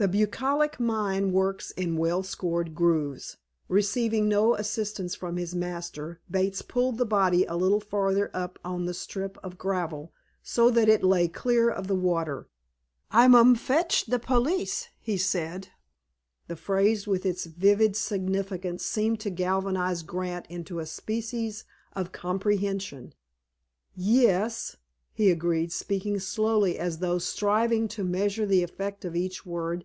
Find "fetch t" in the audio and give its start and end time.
13.56-14.18